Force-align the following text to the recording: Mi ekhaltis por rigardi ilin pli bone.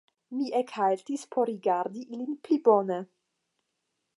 Mi 0.35 0.45
ekhaltis 0.59 1.25
por 1.35 1.45
rigardi 1.51 2.01
ilin 2.15 2.35
pli 2.45 2.57
bone. 2.69 2.99